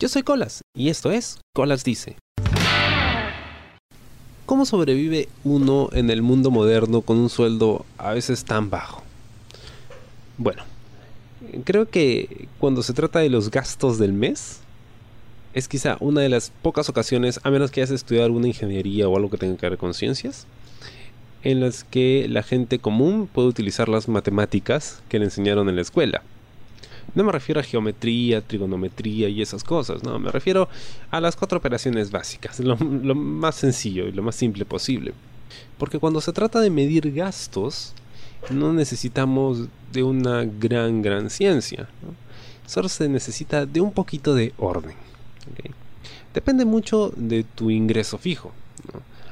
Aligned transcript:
Yo 0.00 0.08
soy 0.08 0.22
Colas 0.22 0.62
y 0.76 0.90
esto 0.90 1.10
es 1.10 1.40
Colas 1.52 1.82
Dice. 1.82 2.14
¿Cómo 4.46 4.64
sobrevive 4.64 5.28
uno 5.42 5.88
en 5.92 6.10
el 6.10 6.22
mundo 6.22 6.52
moderno 6.52 7.00
con 7.00 7.18
un 7.18 7.28
sueldo 7.28 7.84
a 7.98 8.12
veces 8.12 8.44
tan 8.44 8.70
bajo? 8.70 9.02
Bueno, 10.36 10.62
creo 11.64 11.88
que 11.90 12.46
cuando 12.60 12.84
se 12.84 12.92
trata 12.92 13.18
de 13.18 13.28
los 13.28 13.50
gastos 13.50 13.98
del 13.98 14.12
mes, 14.12 14.60
es 15.52 15.66
quizá 15.66 15.96
una 15.98 16.20
de 16.20 16.28
las 16.28 16.52
pocas 16.62 16.88
ocasiones, 16.88 17.40
a 17.42 17.50
menos 17.50 17.72
que 17.72 17.80
hayas 17.80 17.90
estudiado 17.90 18.26
alguna 18.26 18.46
ingeniería 18.46 19.08
o 19.08 19.16
algo 19.16 19.30
que 19.30 19.38
tenga 19.38 19.56
que 19.56 19.68
ver 19.68 19.78
con 19.78 19.94
ciencias, 19.94 20.46
en 21.42 21.58
las 21.58 21.82
que 21.82 22.26
la 22.28 22.44
gente 22.44 22.78
común 22.78 23.26
puede 23.26 23.48
utilizar 23.48 23.88
las 23.88 24.06
matemáticas 24.06 25.02
que 25.08 25.18
le 25.18 25.24
enseñaron 25.24 25.68
en 25.68 25.74
la 25.74 25.82
escuela. 25.82 26.22
No 27.14 27.24
me 27.24 27.32
refiero 27.32 27.60
a 27.60 27.64
geometría, 27.64 28.40
trigonometría 28.40 29.28
y 29.28 29.42
esas 29.42 29.64
cosas, 29.64 30.02
no, 30.02 30.18
me 30.18 30.30
refiero 30.30 30.68
a 31.10 31.20
las 31.20 31.36
cuatro 31.36 31.58
operaciones 31.58 32.10
básicas, 32.10 32.60
lo, 32.60 32.76
más 32.76 33.54
sencillo 33.54 34.06
y 34.06 34.12
lo 34.12 34.22
más 34.22 34.36
simple 34.36 34.64
posible. 34.64 35.14
Porque 35.78 35.98
cuando 35.98 36.20
se 36.20 36.32
trata 36.32 36.60
de 36.60 36.70
medir 36.70 37.12
gastos, 37.12 37.94
no 38.50 38.72
necesitamos 38.72 39.68
de 39.92 40.02
una 40.02 40.44
gran, 40.44 41.02
gran 41.02 41.30
ciencia. 41.30 41.88
Solo 42.66 42.88
se 42.88 43.08
necesita 43.08 43.64
de 43.64 43.80
un 43.80 43.92
poquito 43.92 44.34
de 44.34 44.52
orden. 44.58 44.94
Depende 46.34 46.64
mucho 46.64 47.12
de 47.16 47.42
tu 47.42 47.70
ingreso 47.70 48.18
fijo 48.18 48.52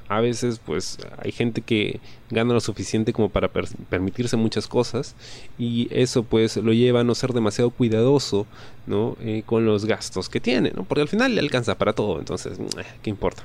a 0.09 0.21
veces 0.21 0.61
pues 0.65 0.99
hay 1.19 1.33
gente 1.33 1.63
que 1.63 2.01
gana 2.31 2.55
lo 2.55 2.61
suficiente 2.61 3.13
como 3.13 3.29
para 3.29 3.49
permitirse 3.49 4.37
muchas 4.37 4.69
cosas 4.69 5.15
y 5.59 5.89
eso 5.91 6.23
pues 6.23 6.57
lo 6.57 6.73
lleva 6.73 7.01
a 7.01 7.05
no 7.05 7.15
ser 7.15 7.33
demasiado 7.33 7.71
cuidadoso 7.71 8.47
¿no? 8.87 9.17
Eh, 9.21 9.43
con 9.45 9.65
los 9.65 9.85
gastos 9.85 10.29
que 10.29 10.41
tiene, 10.41 10.73
¿no? 10.75 10.85
porque 10.85 11.03
al 11.03 11.09
final 11.09 11.35
le 11.35 11.41
alcanza 11.41 11.77
para 11.77 11.93
todo, 11.93 12.19
entonces, 12.19 12.59
eh, 12.59 12.85
¿qué 13.03 13.11
importa? 13.11 13.43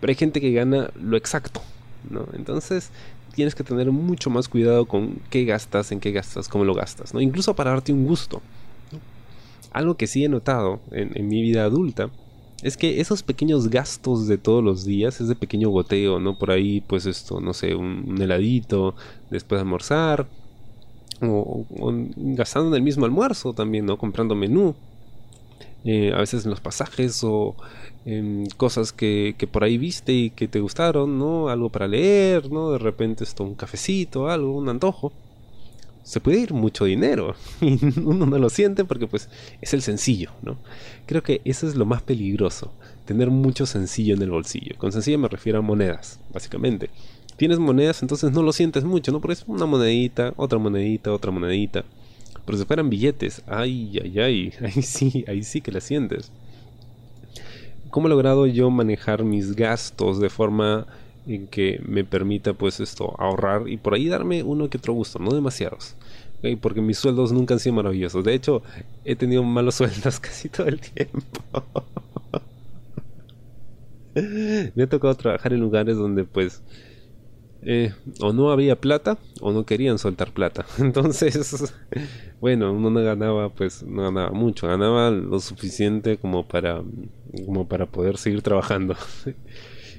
Pero 0.00 0.10
hay 0.10 0.16
gente 0.16 0.40
que 0.40 0.52
gana 0.52 0.90
lo 1.00 1.16
exacto, 1.16 1.62
¿no? 2.10 2.26
Entonces 2.32 2.90
tienes 3.34 3.54
que 3.54 3.62
tener 3.62 3.90
mucho 3.92 4.30
más 4.30 4.48
cuidado 4.48 4.86
con 4.86 5.20
qué 5.30 5.44
gastas, 5.44 5.92
en 5.92 6.00
qué 6.00 6.10
gastas, 6.10 6.48
cómo 6.48 6.64
lo 6.64 6.74
gastas, 6.74 7.14
¿no? 7.14 7.20
Incluso 7.20 7.54
para 7.54 7.70
darte 7.70 7.92
un 7.92 8.04
gusto. 8.04 8.42
Algo 9.70 9.96
que 9.96 10.08
sí 10.08 10.24
he 10.24 10.28
notado 10.28 10.80
en 10.90 11.28
mi 11.28 11.40
vida 11.40 11.62
adulta 11.62 12.10
es 12.62 12.76
que 12.76 13.00
esos 13.00 13.22
pequeños 13.22 13.68
gastos 13.68 14.28
de 14.28 14.38
todos 14.38 14.62
los 14.62 14.84
días, 14.84 15.20
ese 15.20 15.34
pequeño 15.34 15.70
goteo, 15.70 16.20
¿no? 16.20 16.38
Por 16.38 16.52
ahí, 16.52 16.80
pues 16.80 17.06
esto, 17.06 17.40
no 17.40 17.52
sé, 17.52 17.74
un, 17.74 18.16
heladito 18.20 18.94
después 19.30 19.58
de 19.58 19.62
almorzar, 19.62 20.28
o, 21.20 21.64
gastando 22.16 22.68
en 22.68 22.74
el 22.74 22.82
mismo 22.82 23.04
almuerzo 23.04 23.52
también, 23.52 23.86
¿no? 23.86 23.98
Comprando 23.98 24.36
menú, 24.36 24.76
eh, 25.84 26.12
a 26.14 26.18
veces 26.18 26.44
en 26.44 26.50
los 26.50 26.60
pasajes 26.60 27.24
o 27.24 27.56
en 28.04 28.46
cosas 28.56 28.92
que, 28.92 29.34
que, 29.36 29.48
por 29.48 29.64
ahí 29.64 29.78
viste 29.78 30.12
y 30.12 30.30
que 30.30 30.46
te 30.46 30.60
gustaron, 30.60 31.18
¿no? 31.18 31.48
Algo 31.48 31.68
para 31.68 31.88
leer, 31.88 32.50
¿no? 32.50 32.70
De 32.70 32.78
repente 32.78 33.24
esto, 33.24 33.42
un 33.42 33.54
cafecito, 33.56 34.28
algo, 34.28 34.56
un 34.56 34.68
antojo 34.68 35.12
se 36.02 36.20
puede 36.20 36.40
ir 36.40 36.52
mucho 36.52 36.84
dinero 36.84 37.34
y 37.60 37.78
uno 38.00 38.26
no 38.26 38.38
lo 38.38 38.50
siente 38.50 38.84
porque 38.84 39.06
pues 39.06 39.28
es 39.60 39.74
el 39.74 39.82
sencillo, 39.82 40.30
¿no? 40.42 40.58
Creo 41.06 41.22
que 41.22 41.40
eso 41.44 41.66
es 41.66 41.76
lo 41.76 41.86
más 41.86 42.02
peligroso, 42.02 42.72
tener 43.04 43.30
mucho 43.30 43.66
sencillo 43.66 44.14
en 44.14 44.22
el 44.22 44.30
bolsillo. 44.30 44.76
Con 44.78 44.92
sencillo 44.92 45.18
me 45.18 45.28
refiero 45.28 45.58
a 45.58 45.62
monedas, 45.62 46.20
básicamente. 46.32 46.90
Tienes 47.36 47.58
monedas, 47.58 48.02
entonces 48.02 48.32
no 48.32 48.42
lo 48.42 48.52
sientes 48.52 48.84
mucho, 48.84 49.10
¿no? 49.10 49.20
Porque 49.20 49.34
es 49.34 49.44
una 49.46 49.66
monedita, 49.66 50.34
otra 50.36 50.58
monedita, 50.58 51.12
otra 51.12 51.30
monedita. 51.30 51.84
Pero 52.44 52.58
si 52.58 52.64
fueran 52.64 52.90
billetes, 52.90 53.42
ay, 53.46 53.98
ay, 54.02 54.18
ay, 54.18 54.52
ahí 54.60 54.82
sí, 54.82 55.24
ahí 55.28 55.42
sí 55.42 55.60
que 55.60 55.72
la 55.72 55.80
sientes. 55.80 56.30
¿Cómo 57.90 58.06
he 58.06 58.10
logrado 58.10 58.46
yo 58.46 58.70
manejar 58.70 59.22
mis 59.22 59.54
gastos 59.54 60.18
de 60.18 60.30
forma 60.30 60.86
en 61.26 61.46
que 61.46 61.80
me 61.86 62.04
permita 62.04 62.52
pues 62.54 62.80
esto 62.80 63.14
ahorrar 63.18 63.68
y 63.68 63.76
por 63.76 63.94
ahí 63.94 64.08
darme 64.08 64.42
uno 64.42 64.68
que 64.68 64.78
otro 64.78 64.92
gusto, 64.92 65.18
no 65.18 65.32
demasiados. 65.32 65.96
Porque 66.60 66.80
mis 66.80 66.98
sueldos 66.98 67.30
nunca 67.30 67.54
han 67.54 67.60
sido 67.60 67.76
maravillosos. 67.76 68.24
De 68.24 68.34
hecho, 68.34 68.62
he 69.04 69.14
tenido 69.14 69.44
malos 69.44 69.74
sueldos 69.76 70.18
casi 70.18 70.48
todo 70.48 70.66
el 70.66 70.80
tiempo. 70.80 71.20
me 74.74 74.82
ha 74.82 74.86
tocado 74.88 75.14
trabajar 75.14 75.52
en 75.52 75.60
lugares 75.60 75.96
donde 75.96 76.24
pues 76.24 76.62
eh, 77.64 77.94
o 78.20 78.32
no 78.32 78.50
había 78.50 78.80
plata 78.80 79.18
o 79.40 79.52
no 79.52 79.64
querían 79.64 79.98
soltar 79.98 80.32
plata. 80.32 80.66
Entonces, 80.78 81.72
bueno, 82.40 82.72
uno 82.72 82.90
no 82.90 83.02
ganaba, 83.02 83.50
pues 83.50 83.82
no 83.84 84.02
ganaba 84.02 84.32
mucho, 84.32 84.66
ganaba 84.66 85.10
lo 85.10 85.38
suficiente 85.40 86.16
como 86.16 86.46
para, 86.46 86.82
como 87.46 87.68
para 87.68 87.86
poder 87.86 88.18
seguir 88.18 88.42
trabajando. 88.42 88.96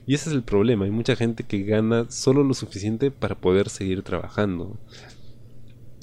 Y 0.06 0.16
ese 0.16 0.30
es 0.30 0.36
el 0.36 0.44
problema. 0.44 0.86
Hay 0.86 0.92
mucha 0.92 1.16
gente 1.16 1.44
que 1.44 1.64
gana 1.64 2.10
solo 2.10 2.44
lo 2.44 2.54
suficiente 2.54 3.12
para 3.12 3.36
poder 3.36 3.70
seguir 3.70 4.04
trabajando. 4.04 4.78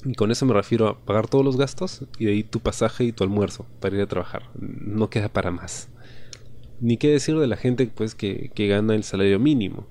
Y 0.03 0.13
con 0.15 0.31
eso 0.31 0.45
me 0.45 0.53
refiero 0.53 0.87
a 0.87 0.99
pagar 0.99 1.27
todos 1.27 1.45
los 1.45 1.57
gastos 1.57 2.05
y 2.17 2.25
de 2.25 2.31
ahí 2.31 2.43
tu 2.43 2.59
pasaje 2.59 3.03
y 3.03 3.11
tu 3.11 3.23
almuerzo 3.23 3.67
para 3.79 3.95
ir 3.95 4.01
a 4.01 4.07
trabajar. 4.07 4.49
No 4.59 5.09
queda 5.09 5.29
para 5.29 5.51
más. 5.51 5.89
Ni 6.79 6.97
qué 6.97 7.09
decir 7.09 7.37
de 7.37 7.45
la 7.45 7.57
gente 7.57 7.85
pues, 7.85 8.15
que, 8.15 8.51
que 8.55 8.67
gana 8.67 8.95
el 8.95 9.03
salario 9.03 9.39
mínimo. 9.39 9.87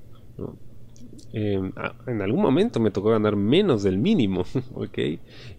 Em, 1.32 1.70
en 2.08 2.22
algún 2.22 2.42
momento 2.42 2.80
me 2.80 2.91
tocó 2.91 3.10
ganar 3.10 3.36
menos 3.36 3.84
del 3.84 3.98
mínimo, 3.98 4.44
¿ok? 4.74 4.98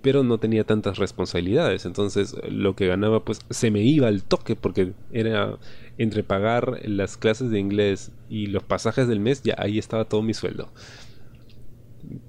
Pero 0.02 0.24
no 0.24 0.38
tenía 0.38 0.66
tantas 0.66 0.98
responsabilidades, 0.98 1.86
entonces 1.86 2.36
lo 2.50 2.76
que 2.76 2.88
ganaba 2.88 3.24
pues 3.24 3.40
se 3.50 3.72
me 3.72 3.82
iba 3.82 4.08
al 4.08 4.24
toque 4.24 4.56
porque 4.56 4.94
era 5.14 5.58
entre 5.98 6.24
pagar 6.24 6.82
las 6.84 7.16
clases 7.16 7.52
de 7.52 7.60
inglés 7.60 8.12
y 8.30 8.48
los 8.48 8.64
pasajes 8.64 9.08
del 9.08 9.22
mes, 9.22 9.44
ya 9.44 9.56
ahí 9.58 9.78
estaba 9.78 10.06
todo 10.06 10.22
mi 10.22 10.34
sueldo. 10.34 10.70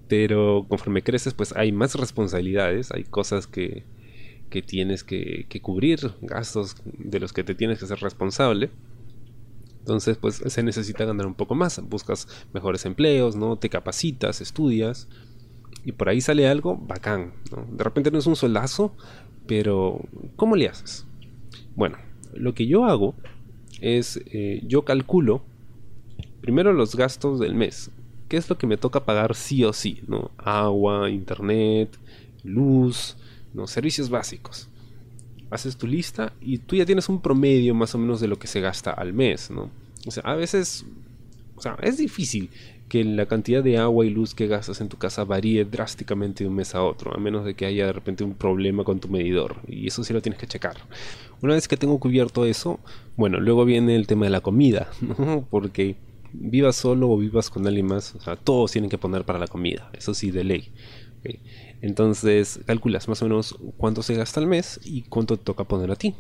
Pero 0.09 0.67
conforme 0.69 1.03
creces 1.03 1.35
pues 1.35 1.53
hay 1.57 1.73
más 1.73 1.95
responsabilidades, 1.97 2.93
hay 2.93 3.05
cosas 3.05 3.47
que, 3.47 3.85
que 4.51 4.63
tienes 4.63 5.03
que, 5.03 5.47
que 5.49 5.61
cubrir, 5.61 6.13
gastos 6.21 6.77
de 6.85 7.19
los 7.19 7.33
que 7.33 7.43
te 7.43 7.55
tienes 7.55 7.81
que 7.81 7.87
ser 7.87 7.99
responsable. 7.99 8.71
Entonces, 9.83 10.17
pues 10.17 10.37
se 10.47 10.63
necesita 10.63 11.05
ganar 11.05 11.27
un 11.27 11.35
poco 11.35 11.57
más. 11.57 11.83
Buscas 11.89 12.29
mejores 12.53 12.87
empleos, 12.87 13.35
¿no? 13.35 13.57
Te 13.57 13.69
capacitas, 13.69 14.41
estudias. 14.41 15.09
Y 15.85 15.91
por 15.91 16.09
ahí 16.09 16.21
sale 16.21 16.47
algo 16.47 16.77
bacán. 16.77 17.33
De 17.73 17.83
repente 17.83 18.13
no 18.13 18.19
es 18.19 18.27
un 18.27 18.37
sueldazo, 18.37 18.95
pero 19.49 20.01
¿cómo 20.37 20.55
le 20.55 20.69
haces? 20.69 21.05
Bueno, 21.75 21.99
lo 22.33 22.55
que 22.55 22.67
yo 22.67 22.85
hago 22.85 23.17
es, 23.81 24.21
eh, 24.27 24.63
yo 24.65 24.85
calculo 24.85 25.43
primero 26.41 26.73
los 26.73 26.95
gastos 26.95 27.41
del 27.41 27.57
mes. 27.57 27.91
¿Qué 28.29 28.37
es 28.37 28.49
lo 28.49 28.57
que 28.57 28.69
me 28.69 28.77
toca 28.77 29.05
pagar 29.05 29.35
sí 29.35 29.65
o 29.65 29.73
sí? 29.73 30.01
¿no? 30.07 30.31
Agua, 30.39 31.11
internet, 31.11 31.99
luz, 32.45 33.17
¿no? 33.53 33.67
servicios 33.67 34.11
básicos 34.11 34.69
haces 35.53 35.77
tu 35.77 35.87
lista 35.87 36.33
y 36.41 36.59
tú 36.59 36.77
ya 36.77 36.87
tienes 36.87 37.09
un 37.09 37.21
promedio 37.21 37.75
más 37.75 37.95
o 37.95 37.99
menos 37.99 38.21
de 38.21 38.29
lo 38.29 38.39
que 38.39 38.47
se 38.47 38.61
gasta 38.61 38.91
al 38.91 39.13
mes, 39.13 39.51
¿no? 39.51 39.71
O 40.07 40.11
sea, 40.11 40.23
a 40.25 40.35
veces, 40.35 40.85
o 41.57 41.61
sea, 41.61 41.77
es 41.83 41.99
difícil 41.99 42.51
que 42.89 43.05
la 43.05 43.27
cantidad 43.27 43.63
de 43.63 43.79
agua 43.79 44.05
y 44.05 44.11
luz 44.11 44.35
que 44.35 44.47
gastas 44.47 44.81
en 44.81 44.89
tu 44.89 44.97
casa 44.97 45.25
varíe 45.25 45.65
drásticamente 45.65 46.45
de 46.45 46.49
un 46.49 46.57
mes 46.57 46.75
a 46.75 46.83
otro, 46.83 47.15
a 47.15 47.19
menos 47.19 47.45
de 47.45 47.55
que 47.55 47.67
haya 47.67 47.87
de 47.87 47.93
repente 47.93 48.25
un 48.25 48.35
problema 48.35 48.83
con 48.85 48.99
tu 48.99 49.09
medidor, 49.09 49.57
y 49.67 49.87
eso 49.87 50.05
sí 50.05 50.13
lo 50.13 50.21
tienes 50.21 50.41
que 50.41 50.47
checar. 50.47 50.77
Una 51.41 51.55
vez 51.55 51.69
que 51.69 51.77
tengo 51.77 51.99
cubierto 51.99 52.45
eso, 52.45 52.81
bueno, 53.17 53.41
luego 53.41 53.65
viene 53.65 53.95
el 53.95 54.07
tema 54.07 54.27
de 54.27 54.31
la 54.31 54.41
comida, 54.41 54.91
¿no? 55.01 55.47
Porque 55.51 55.97
vivas 56.33 56.77
solo 56.77 57.11
o 57.11 57.19
vivas 57.19 57.51
con 57.51 57.67
alguien 57.67 57.87
más, 57.87 58.15
o 58.15 58.21
sea, 58.21 58.37
todos 58.37 58.73
tienen 58.73 58.91
que 58.91 58.99
poner 58.99 59.25
para 59.25 59.39
la 59.39 59.49
comida, 59.49 59.91
eso 59.93 60.15
sí, 60.15 60.31
de 60.31 60.45
ley. 60.45 60.71
Entonces 61.83 62.61
calculas 62.65 63.09
más 63.09 63.21
o 63.23 63.25
menos 63.27 63.59
cuánto 63.77 64.05
se 64.05 64.15
gasta 64.15 64.39
al 64.39 64.47
mes 64.47 64.81
y 64.85 65.03
cuánto 65.03 65.37
te 65.37 65.45
toca 65.45 65.65
poner 65.65 65.91
a 65.91 65.97
ti. 65.97 66.15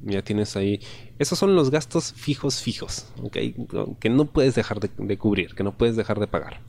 Ya 0.00 0.22
tienes 0.22 0.56
ahí. 0.56 0.80
Esos 1.18 1.40
son 1.40 1.56
los 1.56 1.72
gastos 1.72 2.12
fijos 2.12 2.62
fijos, 2.62 3.12
Que 3.32 4.08
no 4.08 4.26
puedes 4.26 4.54
dejar 4.54 4.78
de, 4.78 5.18
cubrir, 5.18 5.56
que 5.56 5.64
no 5.64 5.76
puedes 5.76 5.96
dejar 5.96 6.20
de 6.20 6.28
pagar. 6.28 6.60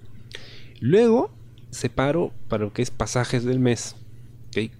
Luego 0.80 1.30
separo 1.69 2.31
para 2.48 2.63
lo 2.63 2.74
que 2.74 2.81
es 2.81 2.90
pasajes 2.90 3.46
del 3.46 3.60
mes. 3.60 3.96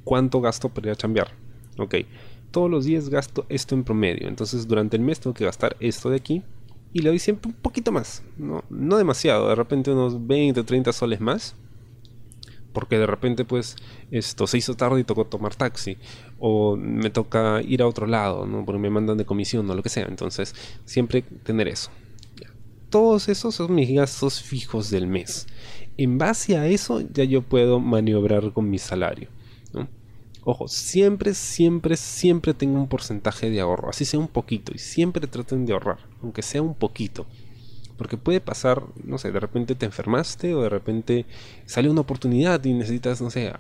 ¿Cuánto 0.04 0.42
gasto 0.42 0.70
para 0.70 0.88
ir 0.88 0.94
a 0.94 0.96
cambiar? 0.96 1.32
Ok. 1.78 1.96
Todos 2.50 2.72
los 2.72 2.86
días 2.86 3.10
gasto 3.10 3.46
esto 3.50 3.76
en 3.76 3.84
promedio. 3.84 4.28
Entonces 4.28 4.68
durante 4.68 4.98
el 4.98 5.04
mes 5.04 5.20
tengo 5.20 5.36
que 5.36 5.46
gastar 5.46 5.78
esto 5.80 6.10
de 6.10 6.16
aquí. 6.16 6.42
Y 6.92 7.04
le 7.04 7.10
doy 7.10 7.20
siempre 7.20 7.52
un 7.52 7.56
poquito 7.56 7.92
más. 7.92 8.24
No, 8.36 8.64
no 8.72 8.98
demasiado. 8.98 9.48
De 9.48 9.54
repente 9.54 9.92
unos 9.92 10.26
20 10.26 10.62
o 10.62 10.66
30 10.66 10.92
soles 10.92 11.22
más 11.22 11.56
porque 12.74 12.98
de 12.98 13.06
repente 13.08 13.46
pues 13.46 13.76
esto 14.12 14.48
se 14.48 14.58
hizo 14.58 14.76
tarde 14.76 15.02
y 15.02 15.04
tocó 15.04 15.26
tomar 15.26 15.56
taxi 15.56 15.98
o 16.40 16.76
me 16.76 17.10
toca 17.10 17.62
ir 17.62 17.82
a 17.82 17.88
otro 17.88 18.08
lado, 18.08 18.46
¿no? 18.46 18.66
Porque 18.66 18.80
me 18.80 18.90
mandan 18.90 19.18
de 19.18 19.26
comisión 19.26 19.70
o 19.70 19.76
lo 19.76 19.84
que 19.84 19.90
sea, 19.90 20.06
entonces 20.06 20.56
siempre 20.86 21.22
tener 21.22 21.68
eso. 21.68 21.92
Todos 22.90 23.30
esos 23.30 23.54
son 23.54 23.76
mis 23.76 23.94
gastos 23.94 24.42
fijos 24.42 24.90
del 24.90 25.06
mes. 25.06 25.46
En 25.98 26.18
base 26.18 26.58
a 26.58 26.66
eso 26.66 27.02
ya 27.02 27.24
yo 27.24 27.44
puedo 27.44 27.80
maniobrar 27.80 28.52
con 28.52 28.70
mi 28.70 28.80
salario. 28.80 29.30
Ojo, 30.44 30.68
siempre, 30.68 31.34
siempre, 31.34 31.98
siempre 31.98 32.54
tengo 32.54 32.80
un 32.80 32.88
porcentaje 32.88 33.50
de 33.50 33.60
ahorro, 33.60 33.90
así 33.90 34.06
sea 34.06 34.20
un 34.20 34.30
poquito, 34.30 34.72
y 34.74 34.80
siempre 34.80 35.28
traten 35.28 35.66
de 35.66 35.74
ahorrar, 35.74 36.00
aunque 36.24 36.42
sea 36.42 36.62
un 36.62 36.74
poquito. 36.74 37.28
Porque 38.00 38.16
puede 38.18 38.40
pasar, 38.40 38.82
no 39.04 39.18
sé, 39.18 39.32
de 39.32 39.40
repente 39.42 39.76
te 39.76 39.86
enfermaste 39.86 40.56
o 40.56 40.62
de 40.62 40.70
repente 40.70 41.26
sale 41.66 41.90
una 41.90 42.02
oportunidad 42.02 42.64
y 42.64 42.74
necesitas, 42.74 43.22
no 43.22 43.30
sé, 43.30 43.52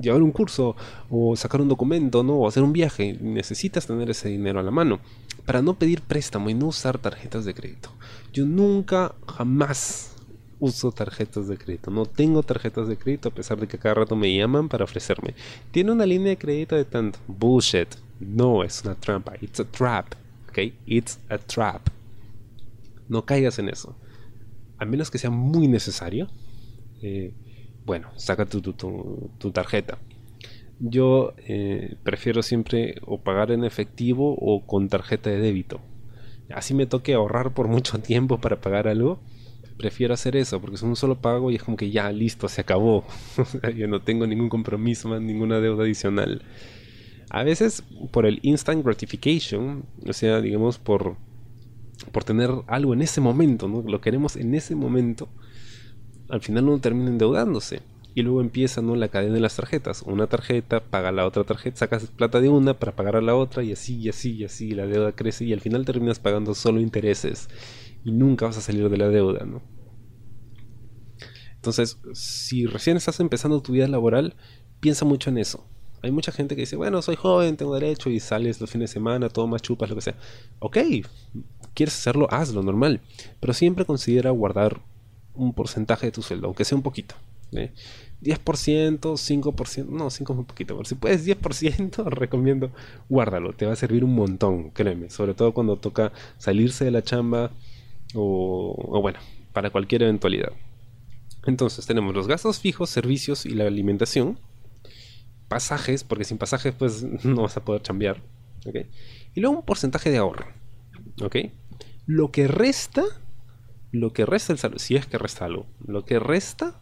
llevar 0.00 0.22
un 0.22 0.30
curso 0.30 0.76
o 1.08 1.34
sacar 1.36 1.62
un 1.62 1.68
documento, 1.68 2.22
¿no? 2.22 2.34
O 2.34 2.46
hacer 2.46 2.62
un 2.62 2.74
viaje. 2.74 3.18
necesitas 3.20 3.86
tener 3.86 4.10
ese 4.10 4.28
dinero 4.28 4.60
a 4.60 4.62
la 4.62 4.70
mano 4.70 5.00
para 5.46 5.62
no 5.62 5.72
pedir 5.72 6.02
préstamo 6.02 6.50
y 6.50 6.54
no 6.54 6.66
usar 6.66 6.98
tarjetas 6.98 7.46
de 7.46 7.54
crédito. 7.54 7.88
Yo 8.34 8.44
nunca, 8.44 9.14
jamás 9.26 10.14
uso 10.60 10.92
tarjetas 10.92 11.48
de 11.48 11.56
crédito. 11.56 11.90
No 11.90 12.04
tengo 12.04 12.42
tarjetas 12.42 12.88
de 12.88 12.98
crédito 12.98 13.30
a 13.30 13.34
pesar 13.34 13.58
de 13.58 13.66
que 13.66 13.78
cada 13.78 13.94
rato 13.94 14.16
me 14.16 14.34
llaman 14.36 14.68
para 14.68 14.84
ofrecerme. 14.84 15.34
Tiene 15.70 15.92
una 15.92 16.04
línea 16.04 16.30
de 16.30 16.38
crédito 16.38 16.76
de 16.76 16.84
tanto. 16.84 17.18
Bullshit. 17.26 17.88
No 18.20 18.62
es 18.62 18.82
una 18.84 18.94
trampa. 18.94 19.34
It's 19.40 19.60
a 19.60 19.64
trap. 19.64 20.14
¿Ok? 20.50 20.58
It's 20.86 21.18
a 21.28 21.38
trap. 21.38 21.88
No 23.08 23.24
caigas 23.24 23.58
en 23.58 23.68
eso. 23.68 23.96
A 24.78 24.84
menos 24.84 25.10
que 25.10 25.18
sea 25.18 25.30
muy 25.30 25.68
necesario. 25.68 26.28
Eh, 27.02 27.32
bueno, 27.84 28.10
saca 28.16 28.46
tu, 28.46 28.60
tarjeta. 29.52 29.98
Yo 30.78 31.34
eh, 31.38 31.96
prefiero 32.02 32.42
siempre 32.42 32.96
o 33.04 33.22
pagar 33.22 33.50
en 33.50 33.64
efectivo 33.64 34.36
o 34.38 34.66
con 34.66 34.88
tarjeta 34.88 35.30
de 35.30 35.38
débito. 35.38 35.80
Así 36.54 36.74
me 36.74 36.86
toque 36.86 37.14
ahorrar 37.14 37.54
por 37.54 37.68
mucho 37.68 37.98
tiempo 38.02 38.40
para 38.40 38.60
pagar 38.60 38.88
algo. 38.88 39.20
Prefiero 39.76 40.14
hacer 40.14 40.36
eso 40.36 40.60
porque 40.60 40.76
es 40.76 40.82
un 40.82 40.96
solo 40.96 41.20
pago 41.20 41.50
y 41.50 41.56
es 41.56 41.62
como 41.62 41.76
que 41.76 41.90
ya 41.90 42.10
listo, 42.12 42.48
se 42.48 42.60
acabó. 42.60 43.04
Yo 43.76 43.86
no 43.88 44.02
tengo 44.02 44.26
ningún 44.26 44.48
compromiso, 44.48 45.18
ninguna 45.20 45.60
deuda 45.60 45.84
adicional. 45.84 46.42
A 47.30 47.44
veces 47.44 47.82
por 48.10 48.26
el 48.26 48.40
instant 48.42 48.84
gratification, 48.84 49.84
o 50.06 50.12
sea, 50.12 50.40
digamos 50.40 50.78
por 50.78 51.16
por 52.12 52.24
tener 52.24 52.50
algo 52.66 52.94
en 52.94 53.02
ese 53.02 53.20
momento, 53.20 53.68
¿no? 53.68 53.82
Lo 53.82 54.00
queremos 54.00 54.36
en 54.36 54.54
ese 54.54 54.74
momento, 54.74 55.28
al 56.28 56.40
final 56.40 56.64
uno 56.68 56.78
termina 56.78 57.10
endeudándose. 57.10 57.80
Y 58.14 58.22
luego 58.22 58.40
empieza 58.40 58.82
¿no? 58.82 58.96
la 58.96 59.08
cadena 59.08 59.34
de 59.34 59.40
las 59.40 59.54
tarjetas. 59.54 60.02
Una 60.02 60.26
tarjeta 60.26 60.80
paga 60.80 61.12
la 61.12 61.24
otra 61.24 61.44
tarjeta, 61.44 61.76
sacas 61.76 62.06
plata 62.06 62.40
de 62.40 62.48
una 62.48 62.74
para 62.74 62.96
pagar 62.96 63.14
a 63.14 63.20
la 63.20 63.36
otra 63.36 63.62
y 63.62 63.72
así 63.72 63.96
y 63.96 64.08
así 64.08 64.32
y 64.32 64.44
así 64.44 64.70
la 64.72 64.86
deuda 64.86 65.12
crece 65.12 65.44
y 65.44 65.52
al 65.52 65.60
final 65.60 65.84
terminas 65.84 66.18
pagando 66.18 66.54
solo 66.54 66.80
intereses 66.80 67.48
y 68.04 68.10
nunca 68.10 68.46
vas 68.46 68.58
a 68.58 68.60
salir 68.60 68.88
de 68.88 68.96
la 68.96 69.08
deuda. 69.08 69.46
Entonces, 71.54 71.98
si 72.12 72.66
recién 72.66 72.96
estás 72.96 73.20
empezando 73.20 73.62
tu 73.62 73.72
vida 73.72 73.86
laboral, 73.86 74.34
piensa 74.80 75.04
mucho 75.04 75.30
en 75.30 75.38
eso. 75.38 75.64
Hay 76.02 76.10
mucha 76.10 76.32
gente 76.32 76.54
que 76.54 76.62
dice, 76.62 76.76
bueno, 76.76 77.02
soy 77.02 77.16
joven, 77.16 77.56
tengo 77.56 77.74
derecho 77.74 78.10
y 78.10 78.20
sales 78.20 78.60
los 78.60 78.70
fines 78.70 78.90
de 78.90 78.94
semana, 78.94 79.28
tomas, 79.28 79.62
chupas, 79.62 79.90
lo 79.90 79.96
que 79.96 80.02
sea. 80.02 80.16
Ok, 80.60 80.78
quieres 81.78 81.96
hacerlo, 81.96 82.26
hazlo, 82.30 82.62
normal. 82.62 83.00
Pero 83.38 83.54
siempre 83.54 83.84
considera 83.84 84.30
guardar 84.30 84.80
un 85.34 85.52
porcentaje 85.54 86.06
de 86.06 86.12
tu 86.12 86.22
sueldo, 86.22 86.48
aunque 86.48 86.64
sea 86.64 86.76
un 86.76 86.82
poquito. 86.82 87.14
10%, 87.52 88.98
5%, 89.16 89.86
no, 89.86 90.10
5 90.10 90.32
es 90.32 90.38
un 90.38 90.44
poquito, 90.44 90.76
pero 90.76 90.84
si 90.84 90.96
puedes 90.96 91.26
10%, 91.26 92.04
recomiendo 92.10 92.70
guárdalo, 93.08 93.52
te 93.52 93.64
va 93.64 93.72
a 93.72 93.76
servir 93.76 94.04
un 94.04 94.14
montón, 94.14 94.70
créeme, 94.70 95.08
sobre 95.08 95.34
todo 95.34 95.54
cuando 95.54 95.76
toca 95.76 96.12
salirse 96.36 96.84
de 96.84 96.90
la 96.90 97.02
chamba 97.02 97.52
o, 98.14 99.00
bueno, 99.00 99.20
para 99.52 99.70
cualquier 99.70 100.02
eventualidad. 100.02 100.52
Entonces 101.46 101.86
tenemos 101.86 102.14
los 102.14 102.26
gastos 102.26 102.58
fijos, 102.58 102.90
servicios 102.90 103.46
y 103.46 103.50
la 103.50 103.66
alimentación, 103.66 104.38
pasajes, 105.46 106.04
porque 106.04 106.24
sin 106.24 106.38
pasajes 106.38 106.74
pues 106.74 107.02
no 107.24 107.42
vas 107.42 107.56
a 107.56 107.64
poder 107.64 107.82
chambear, 107.82 108.20
¿ok? 108.66 108.76
Y 109.34 109.40
luego 109.40 109.56
un 109.58 109.64
porcentaje 109.64 110.10
de 110.10 110.18
ahorro, 110.18 110.46
¿ok? 111.22 111.36
Lo 112.08 112.30
que 112.30 112.48
resta, 112.48 113.04
lo 113.92 114.14
que 114.14 114.24
resta 114.24 114.54
el 114.54 114.58
salud, 114.58 114.78
si 114.78 114.96
es 114.96 115.04
que 115.04 115.18
resta 115.18 115.44
algo, 115.44 115.66
lo 115.86 116.06
que 116.06 116.18
resta 116.18 116.80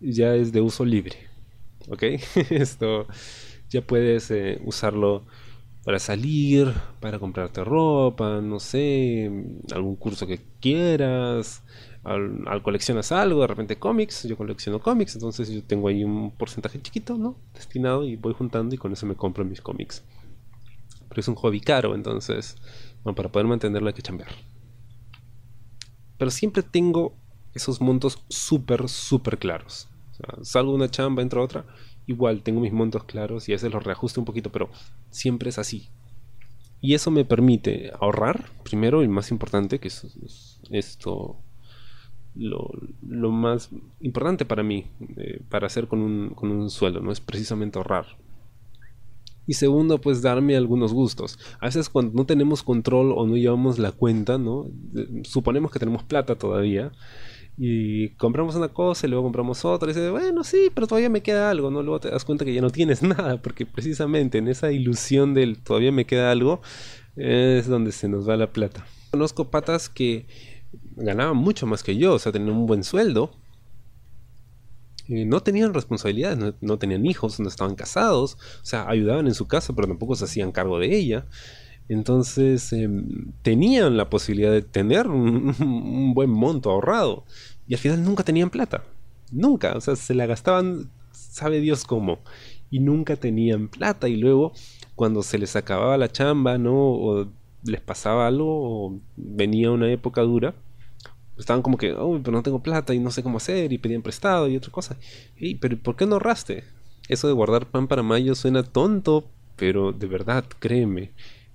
ya 0.00 0.34
es 0.34 0.50
de 0.50 0.60
uso 0.60 0.84
libre. 0.84 1.16
¿Ok? 1.88 2.02
Esto 2.50 3.06
ya 3.70 3.82
puedes 3.82 4.32
eh, 4.32 4.60
usarlo 4.64 5.24
para 5.84 6.00
salir, 6.00 6.74
para 6.98 7.20
comprarte 7.20 7.62
ropa, 7.62 8.40
no 8.40 8.58
sé, 8.58 9.30
algún 9.72 9.94
curso 9.94 10.26
que 10.26 10.40
quieras, 10.60 11.62
al, 12.02 12.60
coleccionas 12.64 13.12
algo, 13.12 13.42
de 13.42 13.46
repente 13.46 13.78
cómics, 13.78 14.24
yo 14.24 14.36
colecciono 14.36 14.80
cómics, 14.80 15.14
entonces 15.14 15.48
yo 15.50 15.62
tengo 15.62 15.86
ahí 15.86 16.02
un 16.02 16.32
porcentaje 16.32 16.82
chiquito, 16.82 17.16
¿no? 17.16 17.36
Destinado 17.54 18.04
y 18.04 18.16
voy 18.16 18.34
juntando 18.34 18.74
y 18.74 18.78
con 18.78 18.92
eso 18.92 19.06
me 19.06 19.14
compro 19.14 19.44
mis 19.44 19.60
cómics. 19.60 20.02
Pero 21.08 21.20
es 21.20 21.28
un 21.28 21.36
hobby 21.36 21.60
caro, 21.60 21.94
entonces, 21.94 22.56
bueno, 23.02 23.14
para 23.14 23.30
poder 23.30 23.46
mantenerlo 23.46 23.88
hay 23.88 23.94
que 23.94 24.02
chambear. 24.02 24.30
Pero 26.18 26.30
siempre 26.30 26.62
tengo 26.62 27.14
esos 27.54 27.80
montos 27.80 28.24
súper, 28.28 28.88
súper 28.88 29.38
claros. 29.38 29.88
salgo 30.42 30.72
de 30.72 30.76
una 30.76 30.90
chamba, 30.90 31.22
entro 31.22 31.40
a 31.40 31.44
otra, 31.44 31.64
igual 32.06 32.42
tengo 32.42 32.60
mis 32.60 32.72
montos 32.72 33.04
claros 33.04 33.48
y 33.48 33.52
a 33.52 33.56
veces 33.56 33.72
los 33.72 33.84
reajusto 33.84 34.20
un 34.20 34.24
poquito, 34.24 34.50
pero 34.50 34.70
siempre 35.10 35.50
es 35.50 35.58
así. 35.58 35.88
Y 36.80 36.94
eso 36.94 37.10
me 37.10 37.24
permite 37.24 37.92
ahorrar, 38.00 38.50
primero 38.62 39.02
y 39.02 39.08
más 39.08 39.30
importante, 39.30 39.80
que 39.80 39.88
es, 39.88 40.60
esto 40.70 41.36
lo, 42.34 43.30
más 43.30 43.70
importante 44.00 44.44
para 44.44 44.62
mí, 44.62 44.86
eh, 45.16 45.42
para 45.48 45.66
hacer 45.66 45.88
con 45.88 46.00
un, 46.00 46.30
con 46.30 46.50
un 46.50 46.70
sueldo, 46.70 47.00
no 47.00 47.10
es 47.10 47.20
precisamente 47.20 47.78
ahorrar. 47.78 48.06
Y 49.48 49.54
segundo, 49.54 49.98
pues 49.98 50.20
darme 50.20 50.58
algunos 50.58 50.92
gustos. 50.92 51.38
A 51.58 51.66
veces 51.66 51.88
cuando 51.88 52.12
no 52.12 52.26
tenemos 52.26 52.62
control 52.62 53.12
o 53.16 53.26
no 53.26 53.34
llevamos 53.34 53.78
la 53.78 53.92
cuenta, 53.92 54.36
¿no? 54.36 54.66
Suponemos 55.24 55.72
que 55.72 55.78
tenemos 55.78 56.02
plata 56.04 56.36
todavía. 56.36 56.92
Y 57.56 58.10
compramos 58.10 58.56
una 58.56 58.68
cosa 58.68 59.06
y 59.06 59.10
luego 59.10 59.24
compramos 59.24 59.64
otra. 59.64 59.90
Y 59.90 59.94
dices, 59.94 60.10
bueno, 60.10 60.44
sí, 60.44 60.70
pero 60.74 60.86
todavía 60.86 61.08
me 61.08 61.22
queda 61.22 61.50
algo, 61.50 61.70
¿no? 61.70 61.82
Luego 61.82 61.98
te 61.98 62.10
das 62.10 62.26
cuenta 62.26 62.44
que 62.44 62.52
ya 62.52 62.60
no 62.60 62.68
tienes 62.68 63.02
nada. 63.02 63.40
Porque 63.40 63.64
precisamente 63.64 64.36
en 64.36 64.48
esa 64.48 64.70
ilusión 64.70 65.32
del 65.32 65.62
todavía 65.62 65.92
me 65.92 66.04
queda 66.04 66.30
algo 66.30 66.60
es 67.16 67.66
donde 67.68 67.92
se 67.92 68.06
nos 68.06 68.28
va 68.28 68.36
la 68.36 68.52
plata. 68.52 68.86
Conozco 69.12 69.50
patas 69.50 69.88
que 69.88 70.26
ganaban 70.94 71.38
mucho 71.38 71.66
más 71.66 71.82
que 71.82 71.96
yo, 71.96 72.12
o 72.12 72.18
sea, 72.18 72.32
tenían 72.32 72.54
un 72.54 72.66
buen 72.66 72.84
sueldo 72.84 73.30
no 75.08 75.40
tenían 75.40 75.74
responsabilidades, 75.74 76.54
no, 76.60 76.78
tenían 76.78 77.06
hijos, 77.06 77.40
no 77.40 77.48
estaban 77.48 77.74
casados, 77.74 78.34
o 78.62 78.66
sea, 78.66 78.88
ayudaban 78.88 79.26
en 79.26 79.34
su 79.34 79.48
casa, 79.48 79.72
pero 79.74 79.88
tampoco 79.88 80.14
se 80.14 80.24
hacían 80.26 80.52
cargo 80.52 80.78
de 80.78 80.94
ella. 80.96 81.24
Entonces 81.88 82.72
em, 82.74 83.32
tenían 83.42 83.96
la 83.96 84.10
posibilidad 84.10 84.52
de 84.52 84.62
tener 84.62 85.08
un, 85.08 86.12
buen 86.14 86.30
monto 86.30 86.70
ahorrado 86.70 87.24
y 87.66 87.74
al 87.74 87.80
final 87.80 88.04
nunca 88.04 88.22
tenían 88.22 88.50
plata, 88.50 88.84
nunca, 89.32 89.74
o 89.76 89.80
sea, 89.80 89.96
se 89.96 90.14
la 90.14 90.26
gastaban, 90.26 90.90
sabe 91.12 91.60
Dios 91.60 91.84
cómo, 91.84 92.18
y 92.70 92.80
nunca 92.80 93.16
tenían 93.16 93.68
plata 93.68 94.08
y 94.08 94.16
luego 94.16 94.52
cuando 94.94 95.22
se 95.22 95.38
les 95.38 95.56
acababa 95.56 95.96
la 95.96 96.10
chamba, 96.12 96.58
¿no? 96.58 96.74
O 96.74 97.28
les 97.64 97.80
pasaba 97.80 98.26
algo, 98.26 98.46
o 98.88 99.00
venía 99.16 99.70
una 99.70 99.90
época 99.90 100.22
dura, 100.22 100.54
estaban 101.38 101.62
como 101.62 101.78
que, 101.78 101.94
uy, 101.94 102.20
pero 102.22 102.36
no 102.36 102.42
tengo 102.42 102.62
plata 102.62 102.94
y 102.94 102.98
no 102.98 103.10
sé 103.10 103.22
cómo 103.22 103.38
hacer 103.38 103.72
y 103.72 103.78
pedían 103.78 104.02
prestado 104.02 104.48
y 104.48 104.56
otra 104.56 104.72
cosa. 104.72 104.96
Y, 105.36 105.56
pero 105.56 105.78
¿por 105.78 105.96
qué 105.96 106.06
no 106.06 106.14
ahorraste? 106.14 106.64
Eso 107.08 107.28
de 107.28 107.34
guardar 107.34 107.66
pan 107.66 107.88
para 107.88 108.02
mayo 108.02 108.34
suena 108.34 108.62
tonto, 108.62 109.24
pero 109.56 109.92
de 109.92 110.06
verdad, 110.06 110.44
créeme, 110.58 111.12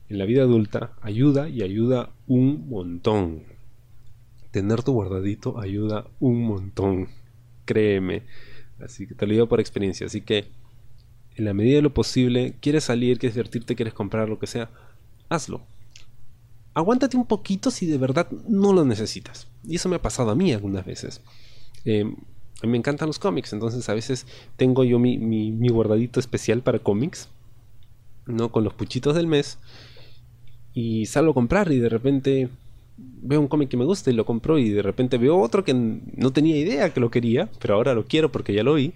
en 0.09 0.17
la 0.17 0.25
vida 0.25 0.43
adulta 0.43 0.93
ayuda 1.01 1.49
y 1.49 1.61
ayuda 1.61 2.09
un 2.27 2.69
montón. 2.69 3.43
Tener 4.51 4.83
tu 4.83 4.93
guardadito 4.93 5.59
ayuda 5.59 6.05
un 6.19 6.43
montón, 6.43 7.09
créeme. 7.65 8.23
Así 8.79 9.07
que 9.07 9.15
te 9.15 9.25
lo 9.25 9.33
digo 9.33 9.47
por 9.47 9.59
experiencia. 9.59 10.07
Así 10.07 10.21
que, 10.21 10.45
en 11.35 11.45
la 11.45 11.53
medida 11.53 11.77
de 11.77 11.81
lo 11.81 11.93
posible, 11.93 12.55
quieres 12.59 12.85
salir, 12.85 13.17
quieres 13.17 13.35
divertirte, 13.35 13.75
quieres 13.75 13.93
comprar 13.93 14.29
lo 14.29 14.39
que 14.39 14.47
sea, 14.47 14.69
hazlo 15.29 15.61
aguántate 16.73 17.17
un 17.17 17.25
poquito 17.25 17.71
si 17.71 17.85
de 17.85 17.97
verdad 17.97 18.29
no 18.47 18.73
lo 18.73 18.85
necesitas. 18.85 19.47
Y 19.63 19.75
eso 19.75 19.89
me 19.89 19.97
ha 19.97 20.01
pasado 20.01 20.31
a 20.31 20.35
mí 20.35 20.53
algunas 20.53 20.85
veces. 20.85 21.21
Em, 21.85 22.15
me 22.63 22.77
encantan 22.77 23.07
los 23.07 23.19
cómics, 23.19 23.53
entonces 23.53 23.87
a 23.89 23.93
veces 23.93 24.25
tengo 24.55 24.83
yo 24.83 24.99
mi, 24.99 25.17
mi, 25.17 25.69
guardadito 25.69 26.19
especial 26.19 26.61
para 26.61 26.79
cómics, 26.79 27.27
¿no? 28.25 28.51
Con 28.51 28.63
los 28.63 28.73
puchitos 28.73 29.15
del 29.15 29.27
mes. 29.27 29.57
Y 30.73 31.05
salgo 31.05 31.31
a 31.31 31.35
comprar 31.35 31.71
y 31.71 31.79
de 31.79 31.89
repente 31.89 32.49
veo 32.97 33.39
un 33.39 33.47
cómic 33.47 33.69
que 33.69 33.77
me 33.77 33.85
gusta 33.85 34.11
y 34.11 34.13
lo 34.13 34.25
compro 34.25 34.57
y 34.57 34.69
de 34.69 34.81
repente 34.81 35.17
veo 35.17 35.39
otro 35.39 35.63
que 35.63 35.73
no 35.73 36.31
tenía 36.31 36.57
idea 36.57 36.93
que 36.93 36.99
lo 36.99 37.11
quería, 37.11 37.49
pero 37.59 37.75
ahora 37.75 37.93
lo 37.93 38.05
quiero 38.05 38.31
porque 38.31 38.53
ya 38.53 38.63
lo 38.63 38.75
vi. 38.75 38.93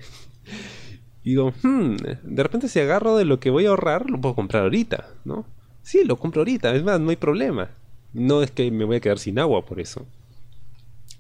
Y 1.23 1.31
digo, 1.31 1.53
hmm, 1.61 1.95
de 2.23 2.43
repente 2.43 2.69
si 2.69 2.79
agarro 2.79 3.17
de 3.17 3.25
lo 3.25 3.39
que 3.39 3.49
voy 3.49 3.65
a 3.65 3.69
ahorrar, 3.69 4.09
lo 4.09 4.19
puedo 4.19 4.33
comprar 4.33 4.63
ahorita, 4.63 5.09
¿no? 5.25 5.45
Sí, 5.87 6.03
lo 6.03 6.17
compro 6.17 6.41
ahorita, 6.41 6.75
es 6.75 6.83
más, 6.83 6.99
no 6.99 7.11
hay 7.11 7.15
problema. 7.15 7.69
No 8.11 8.43
es 8.43 8.51
que 8.51 8.69
me 8.71 8.83
voy 8.83 8.97
a 8.97 8.99
quedar 8.99 9.19
sin 9.19 9.39
agua 9.39 9.65
por 9.65 9.79
eso. 9.79 10.05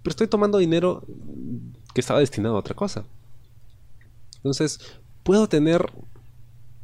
Pero 0.03 0.11
estoy 0.11 0.27
tomando 0.27 0.57
dinero 0.57 1.05
que 1.93 2.01
estaba 2.01 2.19
destinado 2.19 2.57
a 2.57 2.59
otra 2.59 2.75
cosa. 2.75 3.05
Entonces, 4.35 4.81
puedo 5.23 5.47
tener 5.47 5.89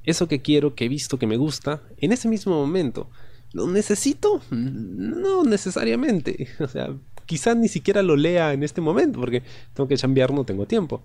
eso 0.04 0.30
que 0.30 0.42
quiero, 0.42 0.76
que 0.76 0.86
he 0.86 0.88
visto, 0.88 1.20
que 1.20 1.28
me 1.28 1.36
gusta, 1.36 1.82
en 1.98 2.14
ese 2.14 2.30
mismo 2.30 2.54
momento. 2.54 3.10
¿Lo 3.52 3.68
necesito? 3.68 4.40
No 4.50 5.44
necesariamente. 5.44 6.48
O 6.62 6.70
sea, 6.70 6.96
quizás 7.26 7.58
ni 7.58 7.68
siquiera 7.68 8.02
lo 8.02 8.16
lea 8.16 8.54
en 8.54 8.64
este 8.64 8.80
momento 8.80 9.20
porque 9.20 9.44
tengo 9.74 9.90
que 9.90 9.98
cambiar, 9.98 10.32
no 10.32 10.46
tengo 10.46 10.66
tiempo. 10.66 11.04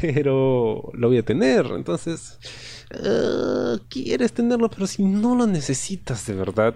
Pero 0.00 0.90
lo 0.92 1.08
voy 1.08 1.18
a 1.18 1.24
tener. 1.24 1.66
Entonces, 1.66 2.38
ah, 2.92 3.76
quieres 3.88 4.32
tenerlo, 4.32 4.70
pero 4.70 4.86
si 4.86 5.02
no 5.02 5.34
lo 5.34 5.46
necesitas 5.46 6.26
de 6.26 6.34
verdad, 6.34 6.74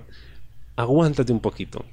aguántate 0.76 1.32
un 1.32 1.40
poquito. 1.40 1.84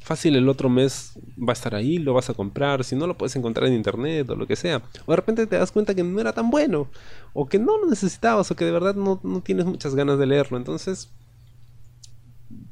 Fácil, 0.00 0.36
el 0.36 0.48
otro 0.48 0.70
mes 0.70 1.12
va 1.38 1.50
a 1.50 1.52
estar 1.52 1.74
ahí, 1.74 1.98
lo 1.98 2.14
vas 2.14 2.30
a 2.30 2.34
comprar. 2.34 2.82
Si 2.82 2.96
no, 2.96 3.06
lo 3.06 3.18
puedes 3.18 3.36
encontrar 3.36 3.68
en 3.68 3.74
internet 3.74 4.30
o 4.30 4.36
lo 4.36 4.46
que 4.46 4.56
sea. 4.56 4.82
O 5.04 5.12
de 5.12 5.16
repente 5.16 5.46
te 5.46 5.56
das 5.56 5.70
cuenta 5.70 5.94
que 5.94 6.02
no 6.02 6.18
era 6.18 6.32
tan 6.32 6.50
bueno, 6.50 6.88
o 7.34 7.46
que 7.46 7.58
no 7.58 7.76
lo 7.76 7.90
necesitabas, 7.90 8.50
o 8.50 8.56
que 8.56 8.64
de 8.64 8.70
verdad 8.70 8.94
no, 8.94 9.20
no 9.22 9.42
tienes 9.42 9.66
muchas 9.66 9.94
ganas 9.94 10.18
de 10.18 10.26
leerlo. 10.26 10.56
Entonces, 10.56 11.10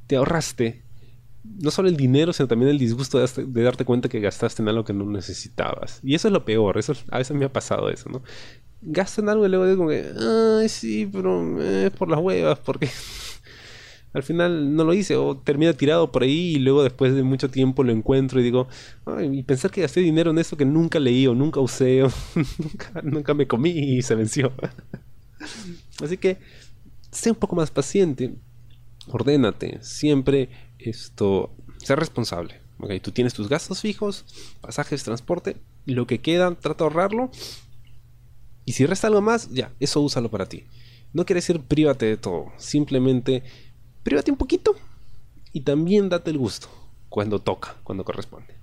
te 0.07 0.17
ahorraste 0.17 0.86
no 1.59 1.71
solo 1.71 1.89
el 1.89 1.97
dinero, 1.97 2.33
sino 2.33 2.49
también 2.49 2.71
el 2.71 2.79
disgusto 2.79 3.19
de, 3.19 3.63
darte 3.63 3.85
cuenta 3.85 4.09
que 4.09 4.21
gastaste 4.21 4.63
en 4.63 4.69
algo 4.69 4.85
que 4.85 4.93
no 4.93 5.05
necesitabas. 5.05 6.01
Y 6.03 6.15
eso 6.15 6.29
es 6.29 6.33
lo 6.33 6.45
peor, 6.45 6.79
eso 6.79 6.95
a 7.11 7.19
veces 7.19 7.37
me 7.37 7.45
ha 7.45 7.53
pasado 7.53 7.89
eso, 7.89 8.09
¿no? 8.11 8.23
Gasto 8.83 9.21
en 9.21 9.29
algo 9.29 9.47
y 9.47 9.49
luego 9.49 9.67
digo 9.67 9.89
que, 9.89 10.13
ay, 10.61 10.69
sí, 10.69 11.09
pero 11.11 11.61
es 11.61 11.91
por 11.93 12.11
las 12.11 12.21
huevas, 12.21 12.59
porque 12.59 12.89
al 14.13 14.23
final 14.23 14.75
no 14.75 14.85
lo 14.85 14.93
hice, 14.93 15.17
o 15.17 15.37
termina 15.37 15.73
tirado 15.73 16.13
por 16.13 16.23
ahí 16.23 16.57
y 16.57 16.59
luego 16.59 16.83
después 16.83 17.15
de 17.15 17.23
mucho 17.23 17.51
tiempo 17.51 17.83
lo 17.85 17.93
encuentro 17.93 18.41
y 18.41 18.45
digo, 18.45 18.69
ay, 19.07 19.39
y 19.39 19.43
pensar 19.43 19.71
que 19.71 19.81
gasté 19.81 20.01
dinero 20.01 20.31
en 20.31 20.39
esto 20.39 20.57
que 20.57 20.65
nunca 20.65 21.01
leí 21.01 21.27
o 21.27 21.35
nunca 21.35 21.61
usé 21.61 22.03
o 22.03 22.11
nunca, 22.59 23.03
nunca 23.03 23.35
me 23.35 23.47
comí 23.47 23.71
y 23.71 24.03
se 24.03 24.15
venció. 24.15 24.53
Así 26.03 26.19
que, 26.19 26.39
sé 27.11 27.31
un 27.31 27.37
poco 27.37 27.57
más 27.57 27.71
paciente, 27.71 28.35
ordénate, 29.09 29.79
siempre 29.81 30.51
esto, 30.79 31.55
ser 31.79 31.99
responsable. 31.99 32.61
Okay, 32.79 33.01
tú 33.01 33.11
tienes 33.11 33.33
tus 33.33 33.49
gastos 33.49 33.81
fijos, 33.81 34.25
pasajes, 34.61 35.03
transporte, 35.03 35.57
lo 35.87 36.07
que 36.07 36.21
queda, 36.21 36.55
trata 36.55 36.85
de 36.85 36.91
ahorrarlo. 36.91 37.31
Y 38.65 38.73
si 38.73 38.85
resta 38.85 39.07
algo 39.07 39.23
más, 39.23 39.51
ya, 39.51 39.73
eso 39.81 40.01
úsalo 40.01 40.31
para 40.31 40.47
ti. 40.47 40.65
No 41.13 41.25
quiere 41.25 41.39
decir 41.39 41.61
prívate 41.61 42.07
de 42.07 42.17
todo, 42.17 42.53
simplemente 42.59 43.43
prívate 44.03 44.31
un 44.31 44.37
poquito 44.37 44.75
y 45.53 45.63
también 45.63 46.09
date 46.09 46.31
el 46.31 46.39
gusto 46.39 46.69
cuando 47.09 47.41
toca, 47.41 47.77
cuando 47.83 48.05
corresponde. 48.05 48.55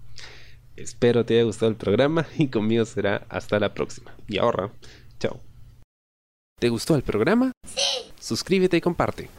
Espero 0.76 1.26
te 1.26 1.36
haya 1.36 1.44
gustado 1.44 1.70
el 1.70 1.78
programa 1.78 2.28
y 2.38 2.48
conmigo 2.48 2.86
será 2.86 3.26
hasta 3.30 3.60
la 3.60 3.74
próxima. 3.74 4.16
Y 4.28 4.38
ahorra. 4.38 4.72
Chao. 5.20 5.40
¿Te 6.60 6.70
gustó 6.70 6.96
el 6.96 7.04
programa? 7.04 7.52
Sí. 7.66 8.12
Suscríbete 8.20 8.78
y 8.78 8.82
comparte. 8.82 9.30